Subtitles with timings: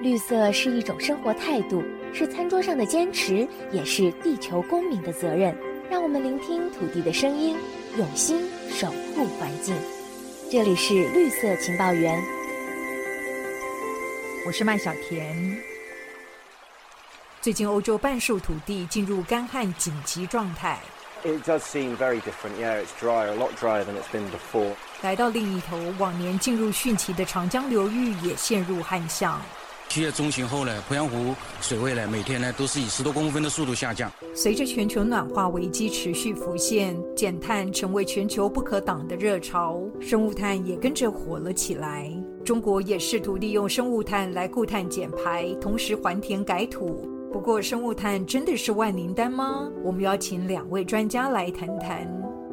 [0.00, 5.56] 绿色是一种生活态度，是餐桌上的坚持，也是地球公民的责任。
[5.90, 7.56] 让我们聆听土地的声音，
[7.96, 9.74] 用心守护环境。
[10.50, 12.22] 这里是绿色情报员，
[14.46, 15.56] 我是麦小甜。
[17.40, 20.78] 最近，欧洲半数土地进入干旱紧急状态。
[21.24, 22.60] It does seem very different.
[22.60, 24.74] Yeah, it's drier, a lot drier than it's been before.
[25.00, 29.40] 来到另一头，往年进入汛期的长江流域也陷入旱象。
[29.88, 34.10] 七月中旬后呢，鄱阳湖水位呢，每天呢都是以十多公分的速度下降。
[34.34, 42.12] 随着全球暖化危机持续浮现，减碳成为全球不可挡的热潮，生物炭也跟着火了起来。
[42.44, 47.08] 中国也试图利用生物炭来固碳减排，同时还田改土。
[47.32, 49.68] 不过，生物炭真的是万灵丹吗？
[49.82, 52.06] 我们邀请两位专家来谈谈。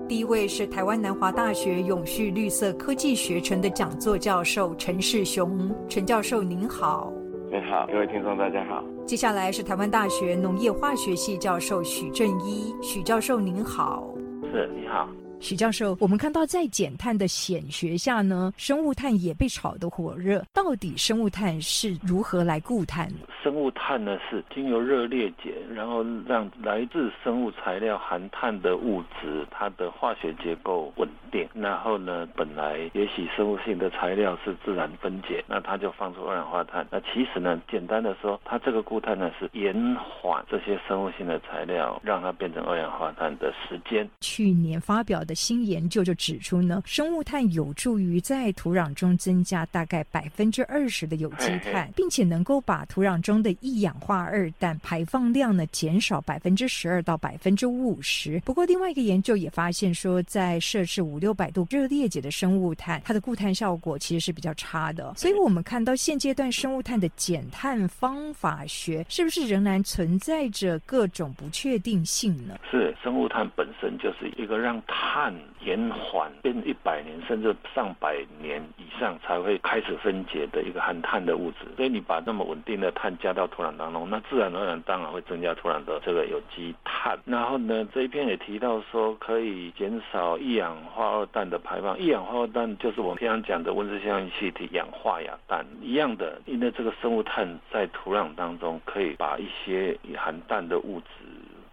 [0.08, 7.12] 第一位是台湾南华大学永续绿色科技学程的讲座教授陈世雄，陈教授您好。
[7.54, 8.84] 你好，各位听众，大家好。
[9.06, 14.12] 接下来是台湾大学农业化学系教授许正一，许教授您好。
[14.52, 15.08] 是，你好。
[15.44, 20.42] 许教授，我们看到在减碳的显学下呢，生物碳也被炒得火热。
[20.54, 23.12] 到底生物碳是如何来固碳？
[23.44, 31.46] 生物碳呢是经由热裂解，然后让来自生物材料含碳的物质，它的化学结构稳定。
[31.54, 36.88] 然后呢，本来也许生物性的材料是自然分解，那它就放出二氧化碳。
[36.90, 44.10] 那其实呢，简单的说，它这个固碳呢是延缓这些生物性的材料让它变成二氧化碳的时间。
[44.22, 45.33] 去年发表的。
[45.34, 58.40] 新研究就指出呢，生物炭有助于在土壤中增加大概百分之二十的有机碳，并且能够把土壤中的一氧化二氮排放量呢减少百分之十二到百分之五十。
[58.46, 65.14] 不过，另外一个研究也发现说，在摄氏五六百度热裂解的生物炭，它的固碳效果其实是比较差的。
[65.16, 72.58] 所以，我们看到现阶段生物炭的减碳方法学是不是仍然存在着各种不确定性呢？
[72.70, 75.23] 是，生物炭本身就是一个让碳。
[75.24, 87.18] 碳延缓变一百年甚至上百年以上才会开始分解的一个含碳的物质，所以你把那么稳定的碳加到土壤当中，那自然而然当然会增加土壤的这个有机碳。
[87.24, 101.06] 然后呢，这一篇也提到说可以减少一氧化二氮的排放，一氧化二氮就是我们平常讲的温室效应气体氧化亚氮一样的，因为这个生物碳在土壤当中可以把一些含氮的物质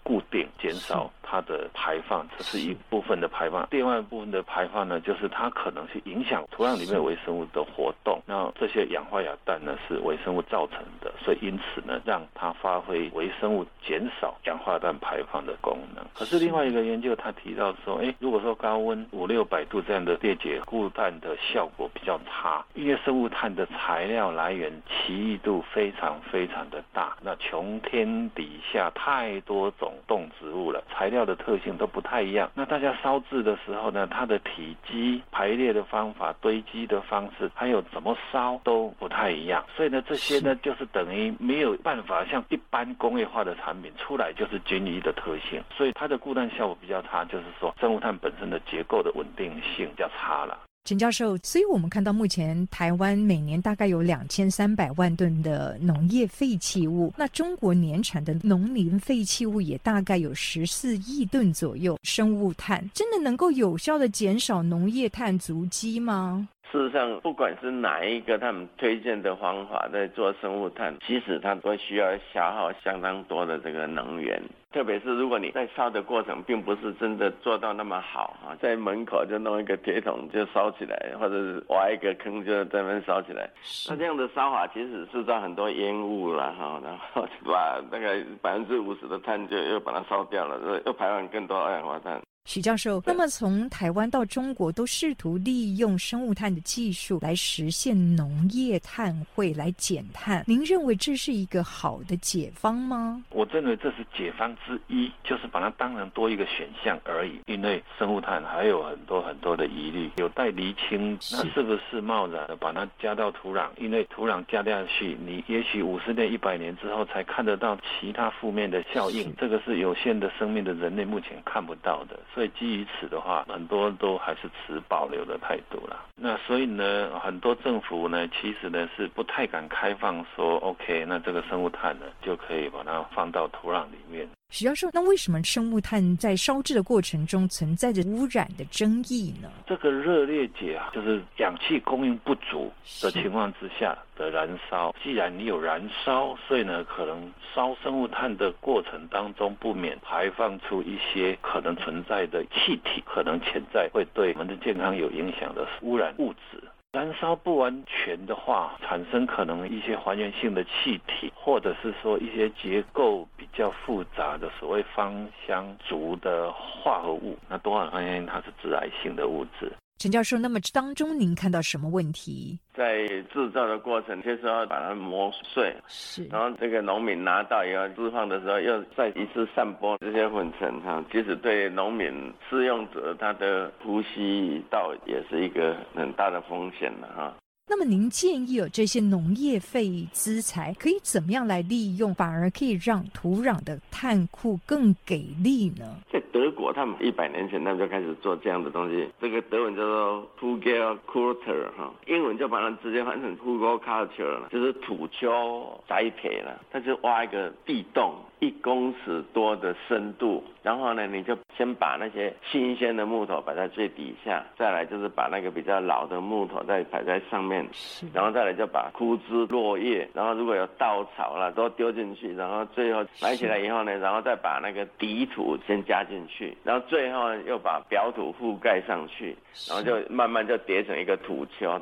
[0.04, 1.10] 固定，减少。
[1.30, 3.68] 它的排放，这是一部分的排放。
[3.70, 8.20] 另外一部分的排放呢，就是它可能是影响土壤里面微生物的活动。
[8.26, 16.04] 那这些氧化亚氮呢，是微生物造成的，所以因此呢，让它发挥微生物减少氧化氮排放的功能。
[16.14, 31.19] 可是另外一个研究，他提到说，哎，如果说高温五六百度这样的裂解固氮的效果比较差，因为生物碳的材料来源奇异度非常非常的大，那穷天底下太多种动植物了，材料。
[31.24, 32.50] 的特性都不太一样。
[32.54, 39.64] 那大家烧制的时候呢，它的体积、排列的方法、堆积的方式，还有怎么烧都不太一样。
[39.76, 45.62] 所以呢，这些呢，就是等于没有办法像一般工业化的产品出来就是均一的特性。
[45.76, 50.58] 所以它的固氮效果比较差，就是说生物炭本身的结构的稳定性较差了。
[50.84, 61.98] 陈教授，所以我们看到目前台湾每年大概有两千三百万吨的农业废弃物，那中国年产的农林废弃物也大概有十四亿吨左右。
[62.02, 66.48] 生物炭真的能够有效的减少农业碳足迹吗？
[66.70, 74.40] 事实上，不管是哪一个他们推荐的方法在做生物炭，其实它都需要消耗相当多的这个能源。
[74.72, 83.50] 特别是如果你在烧的过程，并不是真的做到那么好啊，在门口就弄一个铁桶就烧起来，或者是挖一个坑就在那烧起来，
[83.88, 92.20] 那这样的烧法其实制造很多烟雾了哈，然后把大概百分之五十的碳就又把它烧掉了，又排放更多二氧化碳。
[92.52, 103.22] 许教授，那么从台湾到中国都试图利用生物炭的技术来实现农业碳汇来减碳，您认为这是一个好的解方吗？
[103.30, 107.38] 我认为这是解方之一，就是把它当成多一个选项而已。
[107.46, 111.16] 因为生物炭还有很多很多的疑虑，有待厘清。
[111.30, 113.68] 那是不是贸然的把它加到土壤？
[113.78, 119.32] 因为土壤加下去，你也许五十年、一百年之后才看得到其他负面的效应。
[119.36, 122.18] 这个是有限的生命的人类目前看不到的。
[122.34, 125.96] 所以基于此的话，很多都还是持保留的态度啦。
[126.16, 134.28] 那所以呢，很多政府呢，其实呢是不太敢开放说，OK，那这个生物炭呢就可以把它放到土壤里面。
[134.50, 139.48] 徐教授，那为什么生物炭在烧制的过程中存在着污染的争议呢？
[139.64, 142.70] 这个热裂解啊，就是氧气供应不足
[143.00, 144.92] 的情况之下的燃烧。
[145.02, 156.60] 既然你有燃烧，所以呢，可能烧生物炭的过程当中不免排放出一些可能存在的气体，可能潜在会对我们的健康有影响的污染物质。
[156.92, 169.72] 燃烧不完全的话，产生可能一些还原性的气体，或者是说一些结构比较复杂的所谓芳香族的化合物，那多少发现它是致癌性的物质。
[170.00, 172.58] 陈教授，那么当中您看到什么问题？
[172.72, 187.36] 在制造的过程，就是要把它磨碎，是，然后这个农民拿到以后释放的时候，又再一次散播这些粉尘哈，即使对农民使用者他的呼吸道也是一个很大的风险了哈。
[187.70, 195.86] 那么您建议有这些农业废资材可以怎么样来利用，反而可以让土壤的碳库更给力呢？
[196.12, 208.16] 在德国，他们一百年前他们就开始做这样的东西，这个德文叫做 p u g e l culture 哈，英文就把它直接翻成 p u g e l culture 了，就是土丘栽培了，它就挖一个地洞。
[208.40, 217.66] 一公尺多的深度，然后呢，你就先把那些新鲜的木头摆在最底下，再来就是把那个比较老的木头再摆在上面，
[218.14, 229.36] 然后再来就把枯枝落叶，然后如果有稻草了都丢进去，然后最后埋起来以后呢，然后再把那个底土先加进去，然后最后又把表土覆盖上去，
[229.68, 231.78] 然后就慢慢就叠成一个土丘。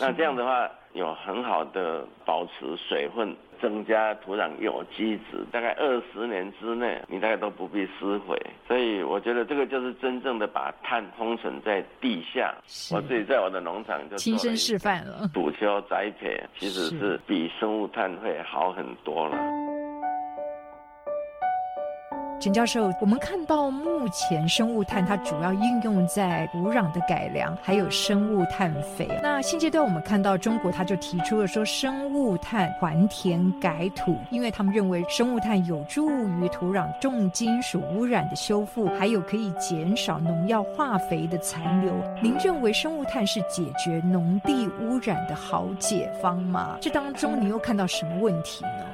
[0.00, 3.36] 那这样的话，有很好的保持水分。
[3.60, 8.36] 增加土壤有机质，大概二十年之内，你大概都不必施肥。
[8.66, 12.54] 所以我觉得这个就是真正的把碳封存在地下。
[12.92, 19.36] 我自己在我的农场就亲身示范了，土丘栽培其实是比生物炭会好很多了。
[22.40, 29.08] 陈教授，我们看到目前生物炭它主要应用在土壤的改良，还有生物碳肥。
[29.20, 41.92] 那现阶段我们看到中国，它就提出了说生物炭还田改土，因为他们认为生物炭有助于土壤重金属污染的修复，还有可以减少农药化肥的残留。
[42.22, 46.78] 您认为生物炭是解决农地污染的好解方吗？
[46.80, 48.86] 这当中你又看到什么问题呢？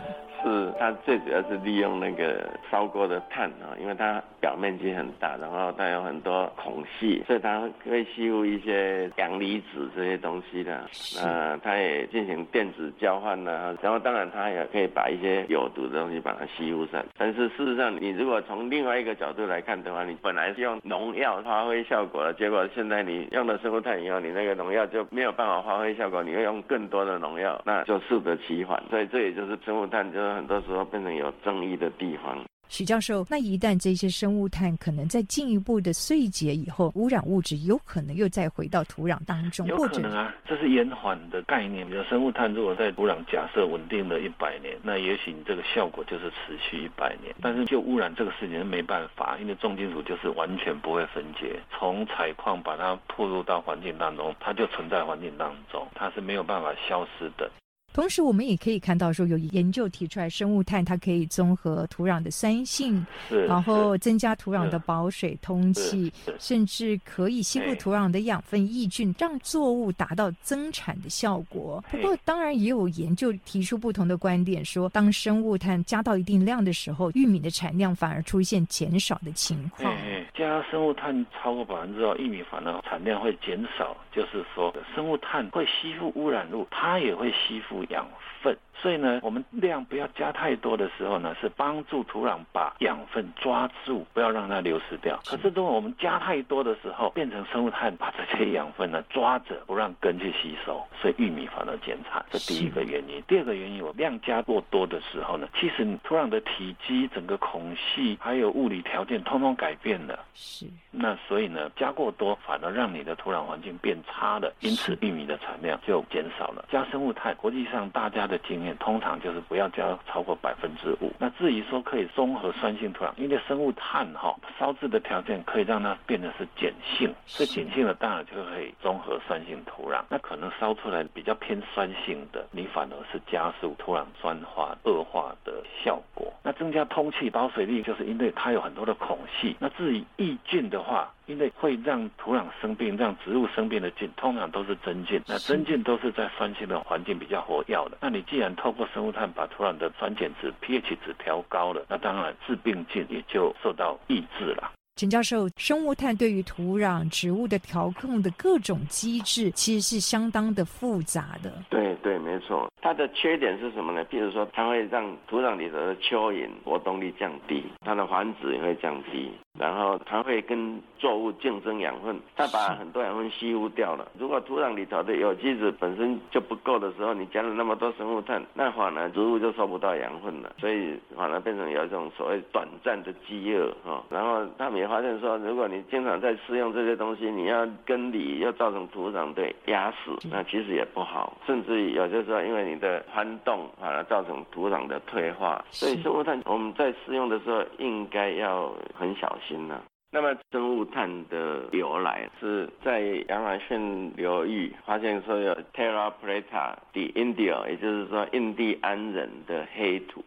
[0.45, 10.85] 是它最主要是利用那个烧过的碳啊，因为它表面积很大，然后它有很多孔隙，所以它会吸附一些阳离子这些东西的。
[11.17, 17.03] 那它也进行电子交换呢，然后当然它也可以把一些有毒的东西把它吸附上。
[17.17, 28.83] 但是事实上，你如果从另外一个角度来看的话，你本来是用农药发挥效果的，结果现在你用了生物炭以后，你那个农药就没有办法发挥效果，你会用更多的农药，那就适得其反。
[28.91, 30.34] 所以这也就是生物炭就。
[30.35, 32.45] 很多时候变成有争议的地方。
[32.71, 41.87] 许教授，那一旦这些生物碳可能在进一步的碎解以后，污染物质有可能又再回到土壤当中，有可能啊，这是延缓的概念。
[41.87, 47.35] 比如生物碳如果在土壤假设稳定了一百年，那也许你这个效果就是持续一百年。
[47.41, 57.49] 但是就污染这个事情是没办法，因为重金属就是完全不会分解，从采矿把它吐入到环境当中，它就存在环境当中，它是没有办法消失的。
[57.95, 63.07] 同时，我们也可以看到说，有研究提出来，生物炭它可以综合土壤的酸性，
[63.47, 71.83] 然后增加土壤的保水通气，甚至可以吸附土壤的养分抑菌，让作物达到增产的效果。
[71.89, 79.95] 不过，当然也有研究提出不同的观点，说当生物炭加到一定量的时候，玉米的产量反而出现减少的情况。
[80.35, 83.97] 加生物炭超过百分之二，玉米反而产量会减少。
[84.13, 87.83] 就是说，生物炭会吸附污染物，它也会吸附。
[87.91, 88.07] 养
[88.43, 95.19] 分，所以呢，我们量不要加太多的时候呢，是帮助土壤把养分抓住，不要让它流失掉。
[95.25, 102.25] 可是如果我们加太多的时候，变成生物炭把这些养分呢抓着，不让根去吸收，所以玉米反而减产。
[102.31, 103.23] 这第一个原因。
[103.27, 110.19] 第二个原因，我量加过多的时候呢，其实土壤的体积、整个孔隙还有物理条件通通改变了。
[110.35, 110.67] 是。
[110.91, 116.67] 那所以呢，加过多反而让你的土壤环境变差了，因此玉米的产量就减少了。
[116.71, 121.13] 加生物炭，国际上大家的经验通常就是不要加超过百分之五。
[121.19, 130.03] 那至于说可以综合酸性土壤，因为生物炭哈烧制的条件可以让它变得是碱性，所以碱性的当然就可以综合酸性土壤。
[130.11, 136.34] 那可能烧出来比较偏酸性的，你反而是加速土壤酸化恶化的效果。
[136.47, 139.57] 那增加通气保水力，就是因为它有很多的孔隙。
[139.59, 145.23] 那至于抑菌的话，因为会让土壤生病、让植物生病的菌，通常都是真菌。
[145.27, 147.97] 那真菌都是在酸性的环境比较活跃的。
[148.03, 154.71] 那你既然透过生物炭把土壤的酸碱值、pH 值调高了，那当然致病菌也就受到抑制了。
[154.97, 161.53] 陈教授，生物炭对于土壤、植物的调控的各种机制，其实是相当的复杂的。
[161.69, 162.71] 对对，没错。
[162.81, 164.05] 它的缺点是什么呢？
[164.07, 169.33] 譬如说，它会让土壤里头的蚯蚓活动力降低，它的繁殖也会降低。
[169.59, 174.09] 然后它会跟作物竞争养分，它把很多养分吸附掉了。
[174.19, 184.03] 如果土壤里头的有机质本身就不够的时候，你加了那么多生物炭，那反而植物就收不到养分了，所以反而变成有一种所谓短暂的饥饿哈。
[184.11, 191.37] 然后他们也发现说，如果你经常在施用这些东西，你要根理又造成土壤的压死，那其实也不好。
[191.47, 195.65] 甚至于有些时候，因为你的翻动反而造成土壤的退化。
[195.71, 199.44] 所以生物炭我们在施用的时候应该要很小心。
[199.49, 199.85] 心了。
[200.11, 210.25] 那么生物炭的由来是在亚马逊流域发现说有 Terra Preta de Indio，也就是说印第安人的黑土，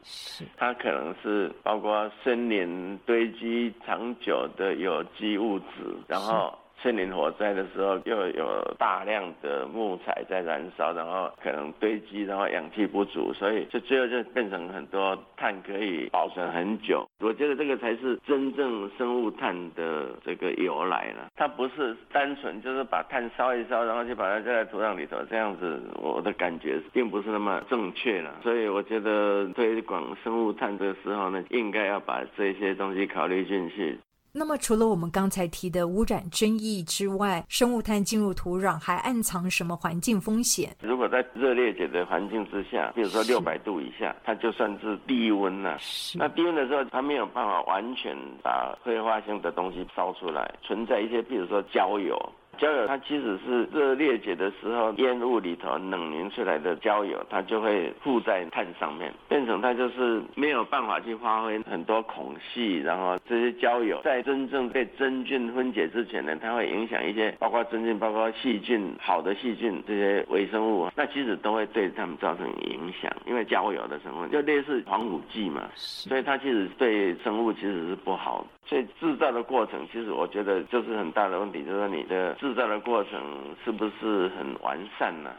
[0.58, 5.66] 它可能是包括森林堆积长久的有机物质，
[6.08, 6.54] 然后。
[6.82, 17.08] 森林火灾的时候，又有大量的木材在燃烧，然后可能堆积，然后氧气不足，所以就最后就变成很多碳可以保存很久。
[17.20, 21.32] 我觉得这个才是真正生物炭的这个由来了。
[21.36, 25.82] 它不是单纯就是把碳烧一烧，然后就把它扔在土壤里头这样子。
[25.96, 28.36] 我的感觉并不是那么正确了。
[28.44, 33.98] 所以我觉得推广生物炭的时候呢，应该要把这些东西考虑进去。
[34.38, 40.70] 那么，除了我们刚才提的污染争议之外，生物炭进入土壤还暗藏什么环境风险？
[40.79, 45.79] 如果在热裂解的环境之下，比如说六百度以下，它就算是低温了。
[46.13, 52.15] 那低温的时候，它没有办法完全把挥发性的东西烧出来，存在一些，比如说焦油。
[52.58, 78.46] 焦油它即使是热裂解的时候，烟雾里头冷凝出来的焦油，它就会附在碳上面，变成它就是没有办法去发挥很多孔隙，然后这些焦油在真正被真菌分解之前呢，它会影响一些包括真菌、包括细菌、好的细菌这些微生物，那其实都会对它们造成影响，因为焦油的成分就类似防腐剂嘛，所以它其实对生物其实是不好。
[78.68, 83.20] 所以制造的过程，其实我觉得就是很大的问题，就是说你的制造的过程
[83.64, 85.32] 是不是很完善呢？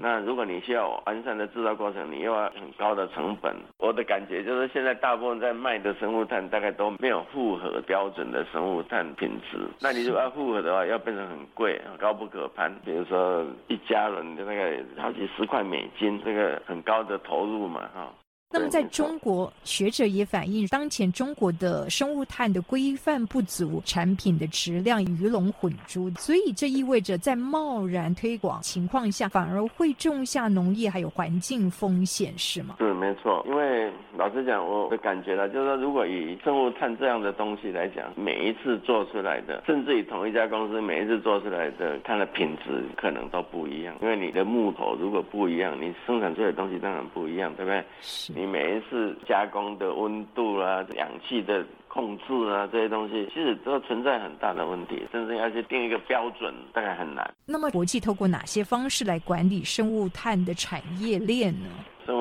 [0.00, 3.54] 那如果你需要完善的制造过程，你又要很高的成本。
[3.78, 9.58] 我的感觉就是现在大部分在卖的生物炭大概都没有符合标准的生物炭品质。
[9.80, 12.72] 那你如果要符合的话，要变成很贵，高不可攀。
[12.84, 18.12] 比如说一家人的那个好几十块美金，这个很高的投入嘛，哈。
[18.48, 32.76] 那么，在中国，学者也反映，当前中国的生物炭的规范不足，产品的质量鱼龙混珠，所以这意味着在贸然推广情况下，反而会种下农业还有环境风险，是吗？
[32.78, 47.84] 是没错，因为老实讲，我的感觉呢，就是说，如果以生物炭这样的东西来讲，每一次做出来的，甚至于同一家公司每一次做出来的，它的品质可能都不一样，因为你的木头如果不一样，你生产出来的东西当然不一样，对不对？
[48.00, 48.32] 是。
[48.46, 57.34] 每一次加工的温度啊、氧气的控制啊这些东西，其实都存在很大的问题，甚至要去定一个标准，大概很难。
[57.44, 61.68] 那么，国际透过哪些方式来管理生物炭的产业链呢？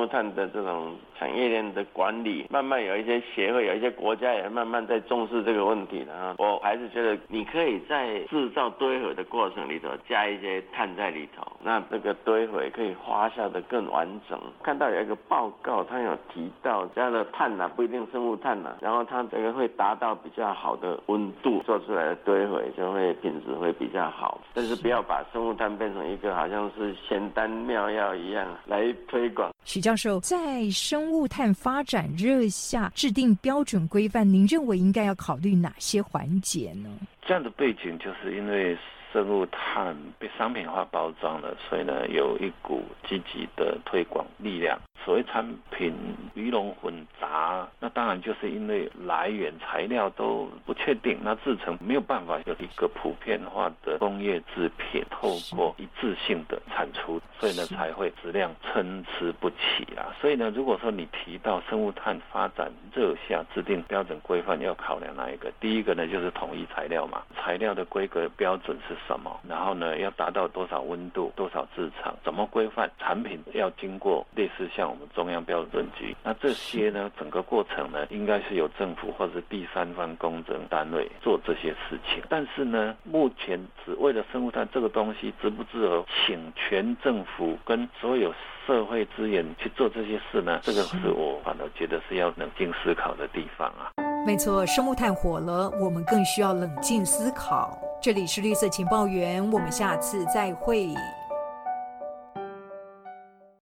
[0.06, 0.96] 生物炭的这种。
[1.18, 6.36] 产业链的管理，慢慢有一些协会，有一些国家也慢慢在重视这个问题了啊。
[6.38, 14.38] 我还是觉得，你可以在制造堆肥的过程里头加一些碳在里头，那这个堆肥可以发酵的更完整。
[14.62, 24.42] 看到有一个报告，它有提到这样的碳呐，不一定生物碳呐，然后它这个会达到比较好的温度，做出来的堆肥就会品质会比较好。
[24.54, 29.50] 但是不要把生物炭变成一个好像是仙丹妙药一样来推广。
[29.64, 36.90] 许教在生物碳发展热下制定标准规范，您认为应该要考虑哪些环节呢？
[37.26, 38.78] 这样的背景就是因为
[39.16, 44.78] 生物炭被商品化包装了，所以呢有一股积极的推广力量。
[45.06, 45.94] 所谓产品
[46.34, 46.92] 鱼龙混
[47.22, 60.10] 杂，那当然就是因为来源材料都不确定，那制成没有办法有一个普遍化的工业制品，透过一致性的产出，所以呢才会质量参差不齐啊。
[60.20, 65.52] 所以呢，如果说你提到生物炭发展热下制定标准规范，要考量哪一个？
[65.60, 69.40] 第一个呢就是统一材料嘛，材料的规格标准是什么？
[69.48, 72.16] 然后呢，要达到多少温度、多少制场？
[72.24, 73.40] 怎么规范产品？
[73.54, 82.24] 要经过类似像我们中央标准局，那这些呢，整个过程呢，应该是由政府或者第三方公证单位做这些事情。
[82.30, 88.34] 但是呢，目前只为了生物炭这个东西值不值得请全政府跟所有
[88.66, 90.60] 社会资源去做这些事呢？
[90.64, 93.92] 这个是我反而觉得是要冷静思考的地方啊。
[94.26, 97.78] 没错，生物炭火了，我们更需要冷静思考。
[98.02, 100.94] 这里是绿色情报员，我们下次再会。